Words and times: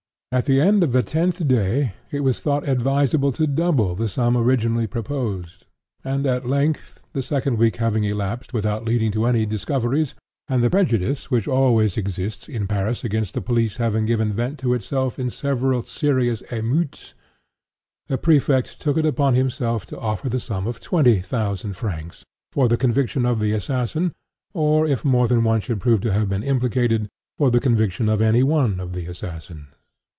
At 0.33 0.45
the 0.45 0.61
end 0.61 0.81
of 0.81 0.93
the 0.93 1.03
tenth 1.03 1.45
day 1.45 1.91
it 2.09 2.21
was 2.21 2.39
thought 2.39 2.65
advisable 2.65 3.33
to 3.33 3.45
double 3.45 3.95
the 3.95 4.07
sum 4.07 4.37
originally 4.37 4.87
proposed; 4.87 5.65
and, 6.05 6.25
at 6.25 6.47
length, 6.47 7.01
the 7.11 7.21
second 7.21 7.57
week 7.57 7.75
having 7.75 8.05
elapsed 8.05 8.53
without 8.53 8.85
leading 8.85 9.11
to 9.11 9.25
any 9.25 9.45
discoveries, 9.45 10.13
and 10.47 10.63
the 10.63 10.69
prejudice 10.69 11.29
which 11.29 11.49
always 11.49 11.97
exists 11.97 12.47
in 12.47 12.65
Paris 12.65 13.03
against 13.03 13.33
the 13.33 13.41
Police 13.41 13.75
having 13.75 14.05
given 14.05 14.31
vent 14.31 14.57
to 14.59 14.73
itself 14.73 15.19
in 15.19 15.29
several 15.29 15.81
serious 15.81 16.41
émeutes, 16.43 17.11
the 18.07 18.17
Prefect 18.17 18.79
took 18.79 18.95
it 18.95 19.05
upon 19.05 19.33
himself 19.33 19.85
to 19.87 19.99
offer 19.99 20.29
the 20.29 20.39
sum 20.39 20.65
of 20.65 20.79
twenty 20.79 21.19
thousand 21.19 21.73
francs 21.73 22.23
"for 22.53 22.69
the 22.69 22.77
conviction 22.77 23.25
of 23.25 23.41
the 23.41 23.51
assassin," 23.51 24.13
or, 24.53 24.87
if 24.87 25.03
more 25.03 25.27
than 25.27 25.43
one 25.43 25.59
should 25.59 25.81
prove 25.81 25.99
to 25.99 26.13
have 26.13 26.29
been 26.29 26.41
implicated, 26.41 27.09
"for 27.37 27.51
the 27.51 27.59
conviction 27.59 28.07
of 28.07 28.21
any 28.21 28.43
one 28.43 28.79
of 28.79 28.93
the 28.93 29.05
assassins." 29.07 29.67